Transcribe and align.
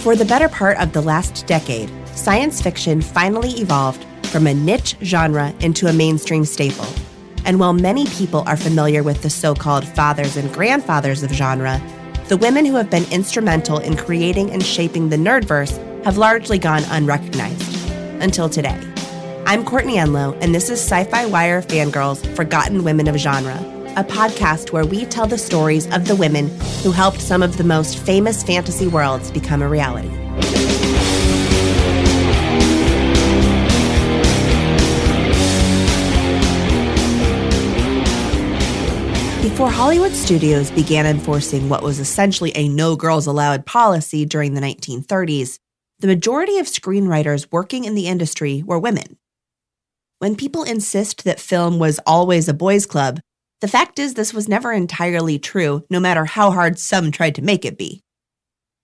For 0.00 0.16
the 0.16 0.24
better 0.24 0.48
part 0.48 0.78
of 0.78 0.94
the 0.94 1.02
last 1.02 1.46
decade, 1.46 1.92
science 2.16 2.62
fiction 2.62 3.02
finally 3.02 3.50
evolved 3.50 4.02
from 4.28 4.46
a 4.46 4.54
niche 4.54 4.96
genre 5.02 5.52
into 5.60 5.88
a 5.88 5.92
mainstream 5.92 6.46
staple. 6.46 6.86
And 7.44 7.60
while 7.60 7.74
many 7.74 8.06
people 8.06 8.42
are 8.46 8.56
familiar 8.56 9.02
with 9.02 9.20
the 9.20 9.28
so 9.28 9.54
called 9.54 9.86
fathers 9.86 10.38
and 10.38 10.50
grandfathers 10.54 11.22
of 11.22 11.30
genre, 11.32 11.82
the 12.28 12.38
women 12.38 12.64
who 12.64 12.76
have 12.76 12.88
been 12.88 13.04
instrumental 13.12 13.76
in 13.76 13.94
creating 13.94 14.50
and 14.52 14.64
shaping 14.64 15.10
the 15.10 15.18
nerdverse 15.18 15.76
have 16.04 16.16
largely 16.16 16.58
gone 16.58 16.82
unrecognized 16.84 17.84
until 18.22 18.48
today. 18.48 18.80
I'm 19.44 19.66
Courtney 19.66 19.96
Enlow, 19.96 20.32
and 20.40 20.54
this 20.54 20.70
is 20.70 20.80
Sci 20.80 21.04
Fi 21.04 21.26
Wire 21.26 21.60
Fangirls 21.60 22.26
Forgotten 22.34 22.84
Women 22.84 23.06
of 23.06 23.16
Genre 23.16 23.79
a 23.96 24.04
podcast 24.04 24.72
where 24.72 24.86
we 24.86 25.04
tell 25.04 25.26
the 25.26 25.36
stories 25.36 25.86
of 25.92 26.06
the 26.06 26.14
women 26.14 26.48
who 26.82 26.92
helped 26.92 27.20
some 27.20 27.42
of 27.42 27.56
the 27.56 27.64
most 27.64 27.98
famous 27.98 28.42
fantasy 28.42 28.86
worlds 28.86 29.30
become 29.32 29.62
a 29.62 29.68
reality. 29.68 30.08
Before 39.42 39.70
Hollywood 39.70 40.12
studios 40.12 40.70
began 40.70 41.04
enforcing 41.04 41.68
what 41.68 41.82
was 41.82 41.98
essentially 41.98 42.52
a 42.54 42.68
no 42.68 42.94
girls 42.94 43.26
allowed 43.26 43.66
policy 43.66 44.24
during 44.24 44.54
the 44.54 44.60
1930s, 44.60 45.58
the 45.98 46.06
majority 46.06 46.58
of 46.58 46.66
screenwriters 46.66 47.48
working 47.50 47.84
in 47.84 47.94
the 47.94 48.06
industry 48.06 48.62
were 48.64 48.78
women. 48.78 49.18
When 50.20 50.36
people 50.36 50.62
insist 50.62 51.24
that 51.24 51.40
film 51.40 51.78
was 51.78 51.98
always 52.06 52.48
a 52.48 52.54
boys' 52.54 52.86
club, 52.86 53.20
the 53.60 53.68
fact 53.68 53.98
is, 53.98 54.14
this 54.14 54.32
was 54.32 54.48
never 54.48 54.72
entirely 54.72 55.38
true, 55.38 55.84
no 55.90 56.00
matter 56.00 56.24
how 56.24 56.50
hard 56.50 56.78
some 56.78 57.10
tried 57.10 57.34
to 57.34 57.42
make 57.42 57.64
it 57.64 57.76
be. 57.76 58.02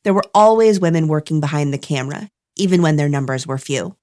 There 0.05 0.15
were 0.15 0.25
always 0.35 0.79
women 0.79 1.09
working 1.09 1.41
behind 1.41 1.73
the 1.73 1.79
camera, 1.79 2.29
even 2.57 2.83
when 2.83 2.97
their 2.97 3.09
numbers 3.09 3.47
were 3.47 3.59
few. 3.59 3.97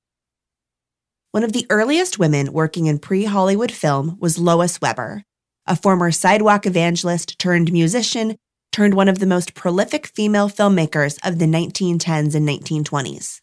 One 1.32 1.44
of 1.44 1.54
the 1.54 1.66
earliest 1.70 2.20
women 2.20 2.52
working 2.54 2.88
in 2.88 3.00
pre 3.00 3.26
Hollywood 3.26 3.72
film 3.72 4.18
was 4.20 4.38
Lois 4.38 4.82
Weber, 4.82 5.24
a 5.66 5.76
former 5.76 6.12
sidewalk 6.12 6.66
evangelist 6.66 7.40
turned 7.40 7.72
musician, 7.72 8.38
turned 8.72 8.96
one 8.96 9.08
of 9.08 9.20
the 9.20 9.26
most 9.26 9.54
prolific 9.54 10.08
female 10.08 10.50
filmmakers 10.50 11.18
of 11.26 11.40
the 11.40 11.46
1910s 11.46 12.36
and 12.36 12.48
1920s. 12.48 13.40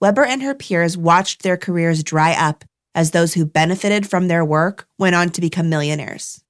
Weber 0.00 0.24
and 0.24 0.42
her 0.42 0.54
peers 0.54 0.96
watched 0.96 1.42
their 1.42 1.56
careers 1.56 2.02
dry 2.02 2.32
up 2.32 2.64
as 2.96 3.10
those 3.10 3.34
who 3.34 3.44
benefited 3.44 4.08
from 4.08 4.26
their 4.26 4.42
work 4.44 4.88
went 4.98 5.14
on 5.14 5.28
to 5.28 5.42
become 5.42 5.68
millionaires. 5.68 6.42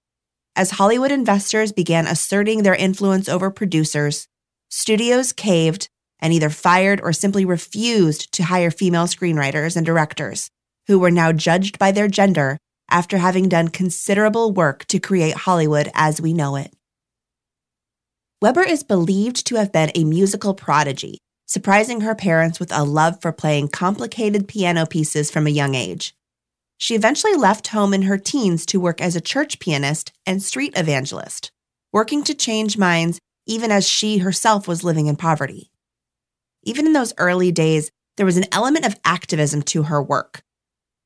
As 0.55 0.71
Hollywood 0.71 1.11
investors 1.11 1.73
began 1.73 2.07
asserting 2.07 2.63
their 2.63 2.77
influence 2.77 3.29
over 3.29 3.51
producers, 3.51 4.29
studios 4.71 5.33
caved 5.33 5.89
and 6.21 6.33
either 6.33 6.49
fired 6.49 7.01
or 7.03 7.13
simply 7.13 7.45
refused 7.45 8.33
to 8.33 8.45
hire 8.45 8.71
female 8.71 9.07
screenwriters 9.07 9.77
and 9.77 9.85
directors, 9.85 10.49
who 10.87 11.01
were 11.01 11.11
now 11.11 11.33
judged 11.33 11.79
by 11.79 11.91
their 11.91 12.09
gender 12.09 12.57
after 12.89 13.19
having 13.19 13.49
done 13.49 13.69
considerable 13.69 14.53
work 14.53 14.85
to 14.87 15.01
create 15.01 15.35
Hollywood 15.35 15.91
as 15.95 16.21
we 16.21 16.33
know 16.33 16.55
it. 16.55 16.73
Weber 18.41 18.63
is 18.63 18.85
believed 18.85 19.47
to 19.47 19.57
have 19.57 19.73
been 19.73 19.91
a 19.95 20.05
musical 20.05 20.55
prodigy, 20.55 21.19
surprising 21.47 22.03
her 22.03 22.15
parents 22.15 22.61
with 22.61 22.73
a 22.73 22.85
love 22.85 23.21
for 23.21 23.33
playing 23.33 23.69
complicated 23.69 24.47
piano 24.47 24.87
pieces 24.87 25.31
from 25.31 25.47
a 25.47 25.51
young 25.51 25.75
age. 25.75 26.15
She 26.79 26.95
eventually 26.95 27.35
left 27.35 27.69
home 27.69 27.95
in 27.95 28.03
her 28.03 28.19
teens 28.19 28.67
to 28.67 28.81
work 28.81 29.01
as 29.01 29.17
a 29.17 29.21
church 29.21 29.59
pianist 29.59 30.13
and 30.27 30.43
street 30.43 30.75
evangelist, 30.77 31.51
working 31.93 32.23
to 32.25 32.35
change 32.35 32.77
minds 32.77 33.19
even 33.47 33.71
as 33.71 33.89
she 33.89 34.19
herself 34.19 34.69
was 34.69 34.85
living 34.85 35.07
in 35.07 35.17
poverty. 35.17 35.71
Even 36.65 36.87
in 36.87 36.93
those 36.93 37.15
early 37.17 37.53
days, 37.53 37.91
there 38.17 38.27
was 38.27 38.37
an 38.37 38.47
element 38.53 38.85
of 38.85 38.99
activism 39.05 39.63
to 39.63 39.85
her 39.85 40.03
work. 40.03 40.43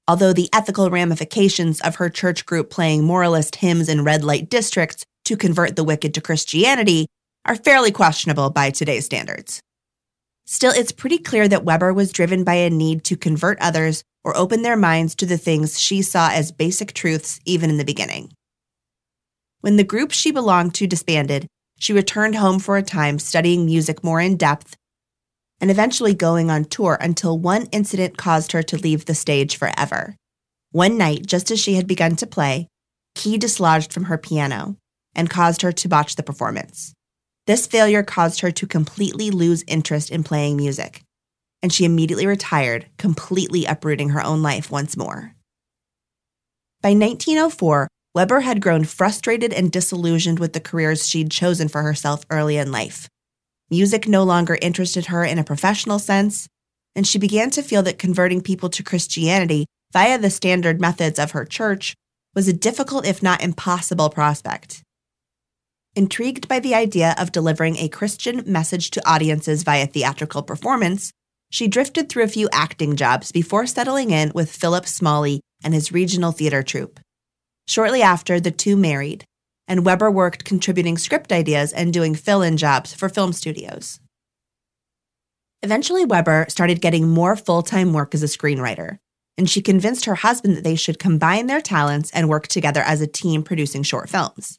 Although 0.08 0.32
the 0.32 0.48
ethical 0.52 0.90
ramifications 0.90 1.80
of 1.82 1.96
her 1.96 2.08
church 2.08 2.46
group 2.46 2.70
playing 2.70 3.04
moralist 3.04 3.56
hymns 3.56 3.88
in 3.88 4.02
red 4.02 4.24
light 4.24 4.48
districts 4.48 5.04
to 5.26 5.36
convert 5.36 5.76
the 5.76 5.84
wicked 5.84 6.14
to 6.14 6.20
Christianity 6.20 7.06
are 7.44 7.54
fairly 7.54 7.92
questionable 7.92 8.50
by 8.50 8.70
today's 8.70 9.04
standards. 9.04 9.60
Still, 10.46 10.72
it's 10.72 10.92
pretty 10.92 11.18
clear 11.18 11.46
that 11.46 11.64
Weber 11.64 11.92
was 11.92 12.10
driven 12.10 12.42
by 12.42 12.54
a 12.54 12.70
need 12.70 13.04
to 13.04 13.16
convert 13.16 13.60
others 13.60 14.02
or 14.24 14.36
open 14.36 14.62
their 14.62 14.76
minds 14.76 15.14
to 15.16 15.26
the 15.26 15.38
things 15.38 15.80
she 15.80 16.02
saw 16.02 16.30
as 16.30 16.52
basic 16.52 16.92
truths 16.92 17.40
even 17.44 17.70
in 17.70 17.76
the 17.76 17.84
beginning. 17.84 18.32
When 19.60 19.76
the 19.76 19.84
group 19.84 20.10
she 20.10 20.30
belonged 20.30 20.74
to 20.76 20.86
disbanded, 20.86 21.46
she 21.78 21.92
returned 21.92 22.34
home 22.34 22.58
for 22.58 22.76
a 22.76 22.82
time 22.82 23.18
studying 23.18 23.64
music 23.64 24.04
more 24.04 24.20
in 24.20 24.36
depth 24.36 24.76
and 25.60 25.70
eventually 25.70 26.14
going 26.14 26.50
on 26.50 26.64
tour 26.64 26.96
until 27.00 27.38
one 27.38 27.66
incident 27.66 28.16
caused 28.16 28.52
her 28.52 28.62
to 28.62 28.78
leave 28.78 29.04
the 29.04 29.14
stage 29.14 29.56
forever. 29.56 30.16
One 30.72 30.96
night, 30.96 31.26
just 31.26 31.50
as 31.50 31.60
she 31.60 31.74
had 31.74 31.86
begun 31.86 32.16
to 32.16 32.26
play, 32.26 32.68
key 33.14 33.36
dislodged 33.36 33.92
from 33.92 34.04
her 34.04 34.16
piano 34.16 34.76
and 35.14 35.28
caused 35.28 35.62
her 35.62 35.72
to 35.72 35.88
botch 35.88 36.16
the 36.16 36.22
performance. 36.22 36.94
This 37.46 37.66
failure 37.66 38.02
caused 38.02 38.40
her 38.40 38.50
to 38.52 38.66
completely 38.66 39.30
lose 39.30 39.64
interest 39.66 40.10
in 40.10 40.22
playing 40.22 40.56
music 40.56 41.02
and 41.62 41.72
she 41.72 41.84
immediately 41.84 42.26
retired, 42.26 42.86
completely 42.96 43.64
uprooting 43.64 44.10
her 44.10 44.24
own 44.24 44.42
life 44.42 44.70
once 44.70 44.96
more. 44.96 45.34
By 46.82 46.90
1904, 46.90 47.88
Weber 48.14 48.40
had 48.40 48.62
grown 48.62 48.84
frustrated 48.84 49.52
and 49.52 49.70
disillusioned 49.70 50.38
with 50.38 50.52
the 50.52 50.60
careers 50.60 51.08
she'd 51.08 51.30
chosen 51.30 51.68
for 51.68 51.82
herself 51.82 52.24
early 52.30 52.56
in 52.56 52.72
life. 52.72 53.08
Music 53.70 54.08
no 54.08 54.24
longer 54.24 54.58
interested 54.60 55.06
her 55.06 55.24
in 55.24 55.38
a 55.38 55.44
professional 55.44 55.98
sense, 55.98 56.48
and 56.96 57.06
she 57.06 57.18
began 57.18 57.50
to 57.50 57.62
feel 57.62 57.82
that 57.84 57.98
converting 57.98 58.40
people 58.40 58.68
to 58.70 58.82
Christianity 58.82 59.66
via 59.92 60.18
the 60.18 60.30
standard 60.30 60.80
methods 60.80 61.18
of 61.18 61.32
her 61.32 61.44
church 61.44 61.94
was 62.34 62.48
a 62.48 62.52
difficult, 62.52 63.06
if 63.06 63.22
not 63.22 63.42
impossible, 63.42 64.10
prospect. 64.10 64.82
Intrigued 65.94 66.48
by 66.48 66.60
the 66.60 66.74
idea 66.74 67.14
of 67.18 67.32
delivering 67.32 67.76
a 67.76 67.88
Christian 67.88 68.42
message 68.46 68.90
to 68.90 69.08
audiences 69.08 69.62
via 69.62 69.86
theatrical 69.86 70.42
performance, 70.42 71.12
she 71.50 71.68
drifted 71.68 72.08
through 72.08 72.24
a 72.24 72.28
few 72.28 72.48
acting 72.52 72.96
jobs 72.96 73.32
before 73.32 73.66
settling 73.66 74.10
in 74.10 74.32
with 74.34 74.50
Philip 74.50 74.86
Smalley 74.86 75.40
and 75.62 75.74
his 75.74 75.92
regional 75.92 76.32
theater 76.32 76.62
troupe. 76.62 77.00
Shortly 77.66 78.02
after, 78.02 78.40
the 78.40 78.50
two 78.50 78.76
married, 78.76 79.24
and 79.68 79.84
Weber 79.84 80.10
worked 80.10 80.44
contributing 80.44 80.96
script 80.98 81.32
ideas 81.32 81.72
and 81.72 81.92
doing 81.92 82.14
fill 82.14 82.42
in 82.42 82.56
jobs 82.56 82.94
for 82.94 83.08
film 83.08 83.32
studios. 83.32 84.00
Eventually, 85.62 86.04
Weber 86.04 86.46
started 86.48 86.80
getting 86.80 87.08
more 87.08 87.36
full 87.36 87.62
time 87.62 87.92
work 87.92 88.14
as 88.14 88.22
a 88.22 88.26
screenwriter, 88.26 88.98
and 89.36 89.48
she 89.48 89.60
convinced 89.60 90.06
her 90.06 90.16
husband 90.16 90.56
that 90.56 90.64
they 90.64 90.74
should 90.74 90.98
combine 90.98 91.46
their 91.46 91.60
talents 91.60 92.10
and 92.12 92.28
work 92.28 92.48
together 92.48 92.80
as 92.80 93.00
a 93.00 93.06
team 93.06 93.42
producing 93.42 93.82
short 93.82 94.08
films. 94.08 94.58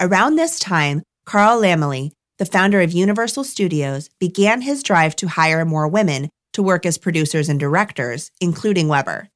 Around 0.00 0.36
this 0.36 0.58
time, 0.58 1.02
Carl 1.26 1.60
Laemmle, 1.60 2.12
the 2.38 2.46
founder 2.46 2.80
of 2.80 2.92
Universal 2.92 3.44
Studios, 3.44 4.10
began 4.18 4.62
his 4.62 4.82
drive 4.82 5.14
to 5.16 5.28
hire 5.28 5.64
more 5.64 5.86
women 5.88 6.30
to 6.52 6.62
work 6.62 6.86
as 6.86 6.98
producers 6.98 7.48
and 7.48 7.60
directors, 7.60 8.30
including 8.40 8.88
Weber. 8.88 9.28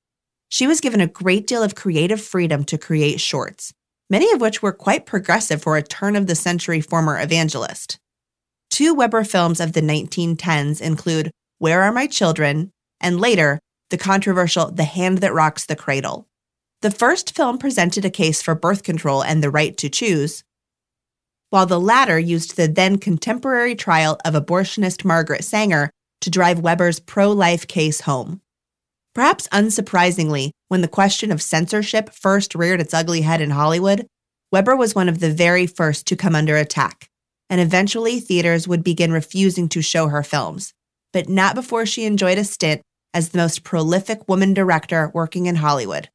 She 0.49 0.67
was 0.67 0.81
given 0.81 1.01
a 1.01 1.07
great 1.07 1.47
deal 1.47 1.63
of 1.63 1.75
creative 1.75 2.21
freedom 2.21 2.65
to 2.65 2.79
create 2.79 3.21
shorts, 3.21 3.73
many 4.09 4.33
of 4.33 4.41
which 4.41 4.63
were 4.63 4.73
quite 4.73 5.07
progressive 5.07 5.63
for 5.63 5.77
a 5.77 5.83
turn 5.83 6.17
of 6.17 6.27
the 6.27 6.35
century 6.35 6.81
former 6.81 7.21
evangelist. 7.21 7.99
Two 8.71 8.95
Weber 8.95 9.25
films 9.25 9.61
of 9.61 9.73
the 9.73 9.81
1910s 9.81 10.81
include 10.81 11.31
Where 11.59 11.83
Are 11.83 11.93
My 11.93 12.07
Children? 12.07 12.71
and 13.01 13.21
later, 13.21 13.61
the 13.91 13.99
controversial 13.99 14.71
The 14.71 14.85
Hand 14.85 15.19
That 15.19 15.33
Rocks 15.33 15.67
the 15.67 15.77
Cradle. 15.77 16.27
The 16.83 16.91
first 16.91 17.35
film 17.35 17.59
presented 17.59 18.05
a 18.05 18.11
case 18.11 18.43
for 18.43 18.55
birth 18.55 18.83
control 18.83 19.23
and 19.23 19.43
the 19.43 19.51
right 19.51 19.77
to 19.79 19.89
choose, 19.89 20.45
while 21.51 21.67
the 21.67 21.81
latter 21.81 22.19
used 22.19 22.57
the 22.57 22.69
then 22.69 22.99
contemporary 22.99 23.75
trial 23.75 24.19
of 24.25 24.35
abortionist 24.35 25.05
Margaret 25.05 25.45
Sanger 25.45 25.91
to 26.21 26.31
drive 26.31 26.61
Weber's 26.61 27.01
pro 27.01 27.33
life 27.33 27.67
case 27.67 28.03
home. 28.03 28.41
Perhaps 29.15 29.49
unsurprisingly, 29.49 30.51
when 30.69 30.81
the 30.81 30.89
question 30.89 31.33
of 31.33 31.43
censorship 31.43 32.11
first 32.11 32.55
reared 32.55 32.81
its 32.81 32.95
ugly 32.95 33.23
head 33.23 33.41
in 33.41 33.51
Hollywood, 33.51 34.07
Weber 34.53 34.77
was 34.77 34.95
one 34.95 35.09
of 35.09 35.21
the 35.21 35.33
very 35.33 35.67
first 35.67 36.07
to 36.07 36.17
come 36.17 36.35
under 36.35 36.57
attack, 36.57 37.09
and 37.51 37.61
eventually 37.61 38.21
theaters 38.21 38.69
would 38.69 38.85
begin 38.85 39.13
refusing 39.13 39.69
to 39.71 39.83
show 39.83 40.09
her 40.09 40.23
films, 40.23 40.73
but 41.13 41.29
not 41.29 41.55
before 41.55 41.87
she 41.87 42.05
enjoyed 42.05 42.39
a 42.39 42.45
stint 42.45 42.83
as 43.15 43.31
the 43.31 43.39
most 43.39 43.65
prolific 43.65 44.29
woman 44.29 44.55
director 44.55 45.11
working 45.15 45.47
in 45.47 45.57
Hollywood. 45.57 46.09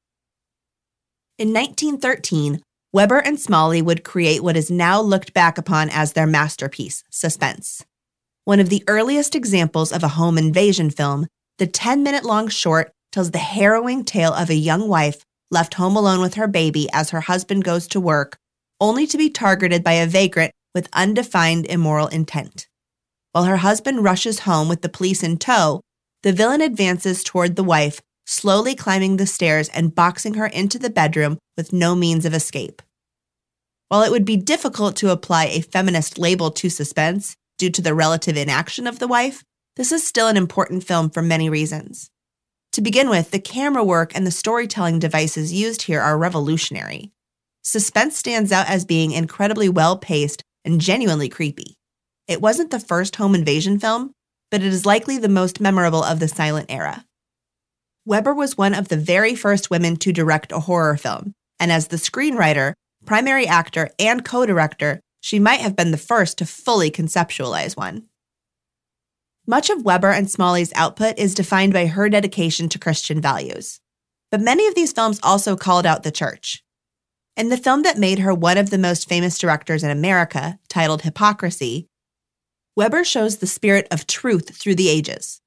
In 1.37 1.51
1913, 1.51 2.61
Weber 2.93 3.17
and 3.17 3.39
Smalley 3.39 3.81
would 3.81 4.03
create 4.03 4.43
what 4.43 4.55
is 4.55 4.69
now 4.69 5.01
looked 5.01 5.33
back 5.33 5.57
upon 5.57 5.89
as 5.89 6.13
their 6.13 6.27
masterpiece, 6.27 7.03
Suspense. 7.09 7.83
One 8.45 8.59
of 8.59 8.69
the 8.69 8.83
earliest 8.87 9.33
examples 9.33 9.91
of 9.91 10.03
a 10.03 10.09
home 10.09 10.37
invasion 10.37 10.91
film, 10.91 11.25
the 11.57 11.65
10 11.65 12.03
minute 12.03 12.23
long 12.23 12.49
short 12.49 12.91
tells 13.11 13.31
the 13.31 13.39
harrowing 13.39 14.05
tale 14.05 14.31
of 14.31 14.51
a 14.51 14.55
young 14.55 14.87
wife 14.87 15.25
left 15.49 15.73
home 15.73 15.95
alone 15.95 16.21
with 16.21 16.35
her 16.35 16.47
baby 16.47 16.87
as 16.93 17.09
her 17.09 17.21
husband 17.21 17.63
goes 17.63 17.87
to 17.87 17.99
work, 17.99 18.37
only 18.79 19.07
to 19.07 19.17
be 19.17 19.27
targeted 19.27 19.83
by 19.83 19.93
a 19.93 20.05
vagrant 20.05 20.53
with 20.75 20.87
undefined 20.93 21.65
immoral 21.65 22.09
intent. 22.09 22.67
While 23.31 23.45
her 23.45 23.57
husband 23.57 24.03
rushes 24.03 24.41
home 24.41 24.69
with 24.69 24.83
the 24.83 24.89
police 24.89 25.23
in 25.23 25.37
tow, 25.37 25.81
the 26.21 26.31
villain 26.31 26.61
advances 26.61 27.23
toward 27.23 27.55
the 27.55 27.63
wife, 27.63 28.01
slowly 28.33 28.75
climbing 28.75 29.17
the 29.17 29.27
stairs 29.27 29.69
and 29.69 29.95
boxing 29.95 30.33
her 30.33 30.47
into 30.47 30.79
the 30.79 30.89
bedroom 30.89 31.37
with 31.55 31.71
no 31.71 31.95
means 31.95 32.25
of 32.25 32.33
escape. 32.33 32.81
While 33.89 34.01
it 34.01 34.11
would 34.11 34.25
be 34.25 34.37
difficult 34.37 34.95
to 34.97 35.11
apply 35.11 35.45
a 35.45 35.61
feminist 35.61 36.17
label 36.17 36.49
to 36.51 36.69
suspense 36.69 37.35
due 37.57 37.69
to 37.69 37.81
the 37.81 37.93
relative 37.93 38.35
inaction 38.35 38.87
of 38.87 38.99
the 38.99 39.07
wife, 39.07 39.43
this 39.75 39.91
is 39.91 40.05
still 40.05 40.27
an 40.27 40.37
important 40.37 40.83
film 40.83 41.09
for 41.09 41.21
many 41.21 41.49
reasons. 41.49 42.09
To 42.73 42.81
begin 42.81 43.09
with, 43.09 43.29
the 43.29 43.39
camera 43.39 43.83
work 43.83 44.15
and 44.15 44.25
the 44.25 44.31
storytelling 44.31 44.97
devices 44.97 45.53
used 45.53 45.83
here 45.83 46.01
are 46.01 46.17
revolutionary. 46.17 47.11
Suspense 47.63 48.17
stands 48.17 48.51
out 48.51 48.67
as 48.67 48.83
being 48.83 49.11
incredibly 49.11 49.69
well 49.69 49.97
paced 49.97 50.43
and 50.65 50.81
genuinely 50.81 51.29
creepy. 51.29 51.75
It 52.27 52.41
wasn't 52.41 52.71
the 52.71 52.79
first 52.79 53.15
home 53.17 53.35
invasion 53.35 53.79
film, 53.79 54.11
but 54.49 54.61
it 54.61 54.73
is 54.73 54.87
likely 54.87 55.19
the 55.19 55.29
most 55.29 55.61
memorable 55.61 56.03
of 56.03 56.19
the 56.19 56.27
silent 56.27 56.65
era. 56.69 57.05
Weber 58.05 58.33
was 58.33 58.57
one 58.57 58.73
of 58.73 58.89
the 58.89 58.97
very 58.97 59.33
first 59.33 59.69
women 59.69 59.95
to 59.97 60.11
direct 60.11 60.51
a 60.51 60.59
horror 60.59 60.97
film, 60.97 61.33
and 61.57 61.71
as 61.71 61.87
the 61.87 61.95
screenwriter, 61.95 62.73
primary 63.05 63.47
actor, 63.47 63.91
and 63.97 64.25
co 64.25 64.45
director, 64.45 64.99
she 65.21 65.39
might 65.39 65.61
have 65.61 65.75
been 65.75 65.91
the 65.91 65.97
first 65.97 66.37
to 66.39 66.45
fully 66.45 66.91
conceptualize 66.91 67.77
one. 67.77 68.07
Much 69.47 69.69
of 69.69 69.85
Weber 69.85 70.11
and 70.11 70.29
Smalley's 70.29 70.73
output 70.75 71.17
is 71.17 71.33
defined 71.33 71.71
by 71.71 71.85
her 71.85 72.09
dedication 72.09 72.67
to 72.69 72.79
Christian 72.79 73.21
values. 73.21 73.79
But 74.31 74.41
many 74.41 74.67
of 74.67 74.75
these 74.75 74.91
films 74.91 75.19
also 75.23 75.55
called 75.55 75.85
out 75.85 76.03
the 76.03 76.11
church. 76.11 76.61
In 77.37 77.49
the 77.49 77.57
film 77.57 77.83
that 77.83 77.97
made 77.97 78.19
her 78.19 78.33
one 78.33 78.57
of 78.57 78.69
the 78.69 78.77
most 78.77 79.07
famous 79.07 79.37
directors 79.37 79.83
in 79.83 79.89
America, 79.89 80.59
titled 80.67 81.03
Hypocrisy, 81.03 81.87
Weber 82.75 83.03
shows 83.03 83.37
the 83.37 83.47
spirit 83.47 83.87
of 83.91 84.07
truth 84.07 84.55
through 84.57 84.75
the 84.75 84.89
ages. 84.89 85.39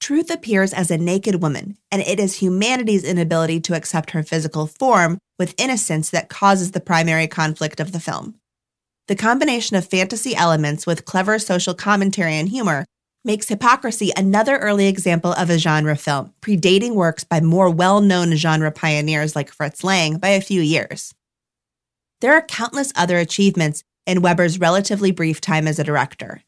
Truth 0.00 0.30
appears 0.30 0.72
as 0.72 0.90
a 0.90 0.96
naked 0.96 1.42
woman, 1.42 1.76
and 1.92 2.00
it 2.00 2.18
is 2.18 2.36
humanity's 2.36 3.04
inability 3.04 3.60
to 3.60 3.76
accept 3.76 4.12
her 4.12 4.22
physical 4.22 4.66
form 4.66 5.18
with 5.38 5.54
innocence 5.58 6.08
that 6.10 6.30
causes 6.30 6.72
the 6.72 6.80
primary 6.80 7.28
conflict 7.28 7.80
of 7.80 7.92
the 7.92 8.00
film. 8.00 8.34
The 9.08 9.16
combination 9.16 9.76
of 9.76 9.86
fantasy 9.86 10.34
elements 10.34 10.86
with 10.86 11.04
clever 11.04 11.38
social 11.38 11.74
commentary 11.74 12.34
and 12.34 12.48
humor 12.48 12.86
makes 13.24 13.48
Hypocrisy 13.48 14.10
another 14.16 14.56
early 14.56 14.86
example 14.86 15.34
of 15.34 15.50
a 15.50 15.58
genre 15.58 15.96
film, 15.96 16.32
predating 16.40 16.94
works 16.94 17.22
by 17.22 17.40
more 17.40 17.68
well 17.68 18.00
known 18.00 18.34
genre 18.36 18.70
pioneers 18.70 19.36
like 19.36 19.52
Fritz 19.52 19.84
Lang 19.84 20.16
by 20.16 20.30
a 20.30 20.40
few 20.40 20.62
years. 20.62 21.14
There 22.22 22.32
are 22.32 22.42
countless 22.42 22.92
other 22.96 23.18
achievements 23.18 23.82
in 24.06 24.22
Weber's 24.22 24.58
relatively 24.58 25.10
brief 25.10 25.42
time 25.42 25.68
as 25.68 25.78
a 25.78 25.84
director. 25.84 26.42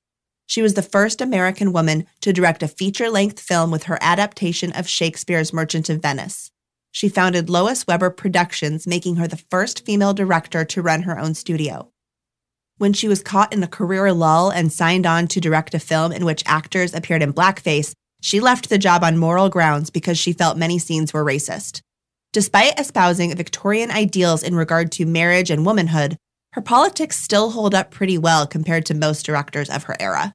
She 0.46 0.62
was 0.62 0.74
the 0.74 0.82
first 0.82 1.20
American 1.20 1.72
woman 1.72 2.06
to 2.20 2.32
direct 2.32 2.62
a 2.62 2.68
feature 2.68 3.08
length 3.08 3.40
film 3.40 3.70
with 3.70 3.84
her 3.84 3.98
adaptation 4.00 4.72
of 4.72 4.88
Shakespeare's 4.88 5.52
Merchant 5.52 5.88
of 5.88 6.02
Venice. 6.02 6.50
She 6.90 7.08
founded 7.08 7.48
Lois 7.48 7.86
Weber 7.86 8.10
Productions, 8.10 8.86
making 8.86 9.16
her 9.16 9.26
the 9.26 9.42
first 9.50 9.84
female 9.86 10.12
director 10.12 10.64
to 10.64 10.82
run 10.82 11.02
her 11.02 11.18
own 11.18 11.34
studio. 11.34 11.90
When 12.76 12.92
she 12.92 13.08
was 13.08 13.22
caught 13.22 13.52
in 13.52 13.62
a 13.62 13.68
career 13.68 14.12
lull 14.12 14.50
and 14.50 14.72
signed 14.72 15.06
on 15.06 15.26
to 15.28 15.40
direct 15.40 15.74
a 15.74 15.78
film 15.78 16.12
in 16.12 16.24
which 16.24 16.42
actors 16.46 16.92
appeared 16.92 17.22
in 17.22 17.32
blackface, 17.32 17.94
she 18.20 18.40
left 18.40 18.68
the 18.68 18.78
job 18.78 19.02
on 19.02 19.16
moral 19.18 19.48
grounds 19.48 19.88
because 19.88 20.18
she 20.18 20.32
felt 20.32 20.58
many 20.58 20.78
scenes 20.78 21.12
were 21.12 21.24
racist. 21.24 21.80
Despite 22.32 22.78
espousing 22.78 23.34
Victorian 23.36 23.90
ideals 23.90 24.42
in 24.42 24.54
regard 24.54 24.90
to 24.92 25.06
marriage 25.06 25.50
and 25.50 25.66
womanhood, 25.66 26.16
her 26.52 26.62
politics 26.62 27.18
still 27.18 27.50
hold 27.50 27.74
up 27.74 27.90
pretty 27.90 28.18
well 28.18 28.46
compared 28.46 28.86
to 28.86 28.94
most 28.94 29.24
directors 29.24 29.70
of 29.70 29.84
her 29.84 29.96
era. 29.98 30.34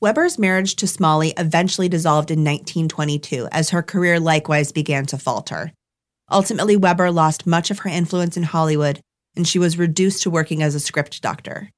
Weber's 0.00 0.38
marriage 0.38 0.76
to 0.76 0.86
Smalley 0.86 1.32
eventually 1.36 1.88
dissolved 1.88 2.30
in 2.30 2.40
1922 2.40 3.48
as 3.52 3.70
her 3.70 3.82
career 3.82 4.18
likewise 4.18 4.72
began 4.72 5.06
to 5.06 5.18
falter. 5.18 5.72
Ultimately, 6.30 6.76
Weber 6.76 7.10
lost 7.10 7.46
much 7.46 7.70
of 7.70 7.80
her 7.80 7.90
influence 7.90 8.36
in 8.36 8.42
Hollywood, 8.42 9.00
and 9.36 9.46
she 9.46 9.58
was 9.58 9.78
reduced 9.78 10.22
to 10.22 10.30
working 10.30 10.62
as 10.62 10.74
a 10.74 10.80
script 10.80 11.20
doctor. 11.22 11.70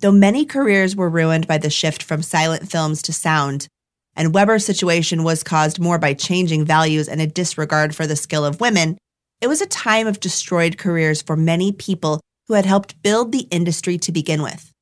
Though 0.00 0.12
many 0.12 0.44
careers 0.44 0.94
were 0.94 1.08
ruined 1.08 1.46
by 1.46 1.58
the 1.58 1.70
shift 1.70 2.02
from 2.02 2.22
silent 2.22 2.70
films 2.70 3.02
to 3.02 3.12
sound, 3.12 3.66
and 4.14 4.34
Weber's 4.34 4.64
situation 4.64 5.22
was 5.22 5.42
caused 5.42 5.78
more 5.78 5.98
by 5.98 6.14
changing 6.14 6.64
values 6.64 7.08
and 7.08 7.20
a 7.20 7.26
disregard 7.26 7.94
for 7.94 8.06
the 8.06 8.16
skill 8.16 8.44
of 8.44 8.60
women, 8.60 8.98
it 9.40 9.46
was 9.46 9.60
a 9.60 9.66
time 9.66 10.06
of 10.06 10.20
destroyed 10.20 10.78
careers 10.78 11.22
for 11.22 11.36
many 11.36 11.72
people 11.72 12.20
who 12.48 12.54
had 12.54 12.66
helped 12.66 13.00
build 13.02 13.30
the 13.30 13.46
industry 13.50 13.98
to 13.98 14.10
begin 14.10 14.42
with. 14.42 14.72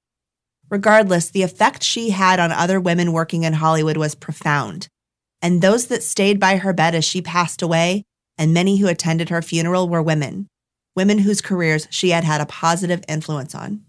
Regardless, 0.71 1.31
the 1.31 1.43
effect 1.43 1.83
she 1.83 2.11
had 2.11 2.41
on 2.41 2.51
other 2.51 2.81
women 2.81 3.13
working 3.13 3.45
in 3.45 3.53
Hollywood 3.53 3.97
was 3.97 4.15
profound. 4.15 4.89
And 5.43 5.61
those 5.61 5.87
that 5.89 6.03
stayed 6.03 6.41
by 6.41 6.57
her 6.57 6.73
bed 6.73 6.95
as 6.95 7.05
she 7.05 7.21
passed 7.21 7.63
away, 7.63 8.05
and 8.39 8.55
many 8.55 8.79
who 8.79 8.89
attended 8.89 9.29
her 9.29 9.43
funeral, 9.43 9.89
were 9.89 10.03
women, 10.03 10.49
women 10.95 11.19
whose 11.19 11.41
careers 11.41 11.87
she 11.91 12.11
had 12.11 12.25
had 12.25 12.41
a 12.41 12.47
positive 12.47 13.05
influence 13.09 13.55
on. 13.55 13.83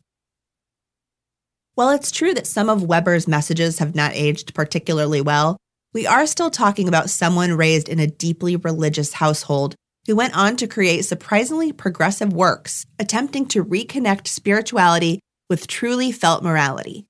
While 1.75 1.89
it's 1.89 2.11
true 2.11 2.33
that 2.33 2.47
some 2.47 2.69
of 2.69 2.83
Weber's 2.83 3.27
messages 3.27 3.79
have 3.79 3.95
not 3.95 4.13
aged 4.13 4.53
particularly 4.53 5.21
well, 5.21 5.57
we 5.93 6.05
are 6.05 6.27
still 6.27 6.49
talking 6.49 6.87
about 6.87 7.09
someone 7.09 7.53
raised 7.53 7.87
in 7.87 7.99
a 7.99 8.07
deeply 8.07 8.55
religious 8.55 9.13
household 9.13 9.75
who 10.07 10.15
went 10.15 10.35
on 10.35 10.55
to 10.55 10.67
create 10.67 11.03
surprisingly 11.03 11.71
progressive 11.71 12.33
works, 12.33 12.85
attempting 12.97 13.45
to 13.45 13.63
reconnect 13.63 14.27
spirituality 14.27 15.19
with 15.49 15.67
truly 15.67 16.11
felt 16.11 16.43
morality. 16.43 17.05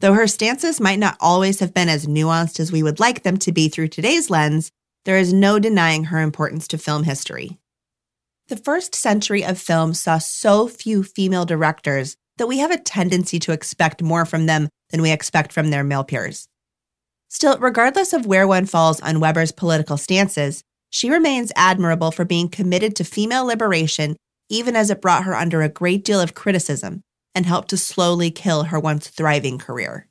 Though 0.00 0.12
her 0.12 0.26
stances 0.26 0.80
might 0.80 0.98
not 0.98 1.16
always 1.18 1.60
have 1.60 1.72
been 1.72 1.88
as 1.88 2.06
nuanced 2.06 2.60
as 2.60 2.70
we 2.70 2.82
would 2.82 3.00
like 3.00 3.22
them 3.22 3.38
to 3.38 3.52
be 3.52 3.68
through 3.68 3.88
today's 3.88 4.30
lens, 4.30 4.70
there 5.04 5.16
is 5.16 5.32
no 5.32 5.58
denying 5.58 6.04
her 6.04 6.20
importance 6.20 6.68
to 6.68 6.78
film 6.78 7.04
history. 7.04 7.58
The 8.48 8.56
first 8.56 8.94
century 8.94 9.44
of 9.44 9.58
film 9.58 9.94
saw 9.94 10.18
so 10.18 10.68
few 10.68 11.02
female 11.02 11.44
directors 11.44 12.16
that 12.36 12.46
we 12.46 12.58
have 12.58 12.70
a 12.70 12.78
tendency 12.78 13.38
to 13.40 13.52
expect 13.52 14.02
more 14.02 14.26
from 14.26 14.46
them 14.46 14.68
than 14.90 15.00
we 15.00 15.10
expect 15.10 15.52
from 15.52 15.70
their 15.70 15.84
male 15.84 16.04
peers. 16.04 16.48
Still, 17.28 17.56
regardless 17.58 18.12
of 18.12 18.26
where 18.26 18.46
one 18.46 18.66
falls 18.66 19.00
on 19.00 19.20
Weber's 19.20 19.52
political 19.52 19.96
stances, 19.96 20.62
she 20.92 21.10
remains 21.10 21.50
admirable 21.56 22.10
for 22.10 22.24
being 22.24 22.50
committed 22.50 22.94
to 22.94 23.02
female 23.02 23.46
liberation, 23.46 24.14
even 24.50 24.76
as 24.76 24.90
it 24.90 25.00
brought 25.00 25.24
her 25.24 25.34
under 25.34 25.62
a 25.62 25.68
great 25.68 26.04
deal 26.04 26.20
of 26.20 26.34
criticism, 26.34 27.00
and 27.34 27.46
helped 27.46 27.70
to 27.70 27.78
slowly 27.78 28.30
kill 28.30 28.64
her 28.64 28.78
once 28.78 29.08
thriving 29.08 29.56
career. 29.56 30.06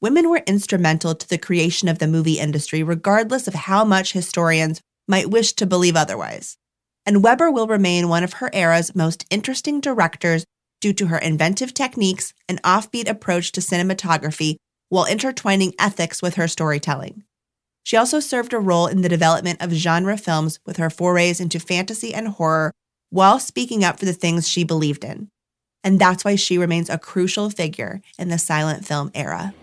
Women 0.00 0.30
were 0.30 0.42
instrumental 0.46 1.16
to 1.16 1.28
the 1.28 1.38
creation 1.38 1.88
of 1.88 1.98
the 1.98 2.06
movie 2.06 2.38
industry, 2.38 2.84
regardless 2.84 3.48
of 3.48 3.54
how 3.54 3.84
much 3.84 4.12
historians 4.12 4.80
might 5.08 5.28
wish 5.28 5.54
to 5.54 5.66
believe 5.66 5.96
otherwise. 5.96 6.56
And 7.04 7.24
Weber 7.24 7.50
will 7.50 7.66
remain 7.66 8.08
one 8.08 8.22
of 8.22 8.34
her 8.34 8.50
era's 8.52 8.94
most 8.94 9.26
interesting 9.28 9.80
directors 9.80 10.44
due 10.80 10.92
to 10.92 11.06
her 11.08 11.18
inventive 11.18 11.74
techniques 11.74 12.32
and 12.48 12.62
offbeat 12.62 13.08
approach 13.08 13.50
to 13.52 13.60
cinematography 13.60 14.56
while 14.88 15.04
intertwining 15.04 15.72
ethics 15.80 16.22
with 16.22 16.36
her 16.36 16.46
storytelling. 16.46 17.24
She 17.86 17.96
also 17.96 18.18
served 18.18 18.52
a 18.52 18.58
role 18.58 18.88
in 18.88 19.02
the 19.02 19.08
development 19.08 19.62
of 19.62 19.70
genre 19.70 20.16
films 20.16 20.58
with 20.66 20.76
her 20.78 20.90
forays 20.90 21.38
into 21.38 21.60
fantasy 21.60 22.12
and 22.12 22.28
horror 22.28 22.72
while 23.10 23.38
speaking 23.38 23.84
up 23.84 24.00
for 24.00 24.06
the 24.06 24.12
things 24.12 24.48
she 24.48 24.64
believed 24.64 25.04
in 25.04 25.30
and 25.86 26.00
that's 26.00 26.24
why 26.24 26.34
she 26.34 26.58
remains 26.58 26.90
a 26.90 26.98
crucial 26.98 27.48
figure 27.48 28.02
in 28.18 28.28
the 28.28 28.38
silent 28.38 28.84
film 28.84 29.08
era. 29.14 29.54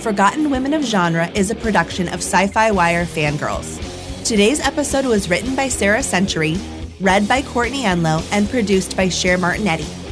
Forgotten 0.00 0.48
Women 0.48 0.72
of 0.72 0.82
Genre 0.82 1.28
is 1.32 1.50
a 1.50 1.54
production 1.54 2.08
of 2.08 2.20
Sci 2.20 2.46
Fi 2.46 2.70
Wire 2.70 3.04
Fangirls. 3.04 4.24
Today's 4.24 4.60
episode 4.60 5.04
was 5.04 5.28
written 5.28 5.54
by 5.54 5.68
Sarah 5.68 6.02
Century, 6.02 6.56
read 6.98 7.28
by 7.28 7.42
Courtney 7.42 7.82
Enlow, 7.82 8.26
and 8.32 8.48
produced 8.48 8.96
by 8.96 9.10
Cher 9.10 9.36
Martinetti. 9.36 10.05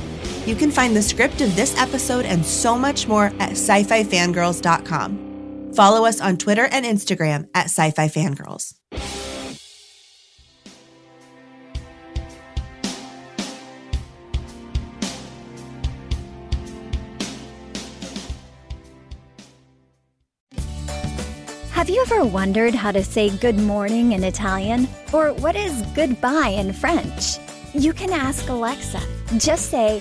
You 0.47 0.55
can 0.55 0.71
find 0.71 0.95
the 0.95 1.03
script 1.03 1.41
of 1.41 1.57
this 1.57 1.75
episode 1.79 2.27
and 2.27 2.45
so 2.45 2.77
much 2.79 3.09
more 3.09 3.33
at 3.41 3.53
sci-fifangirls.com. 3.53 5.73
Follow 5.75 6.05
us 6.05 6.21
on 6.21 6.37
Twitter 6.37 6.69
and 6.71 6.85
Instagram 6.85 7.49
at 7.55 7.65
Sci 7.67 7.91
Fi 7.93 8.09
Fangirls. 8.09 8.75
Have 21.73 21.89
you 21.91 22.01
ever 22.03 22.25
wondered 22.25 22.75
how 22.75 22.93
to 22.93 23.03
say 23.03 23.31
good 23.39 23.59
morning 23.59 24.13
in 24.13 24.25
Italian? 24.25 24.89
Or 25.13 25.33
what 25.35 25.55
is 25.57 25.83
goodbye 25.95 26.49
in 26.49 26.73
French? 26.73 27.39
You 27.75 27.93
can 27.93 28.11
ask 28.11 28.49
Alexa. 28.49 29.01
Just 29.37 29.71
say, 29.71 30.01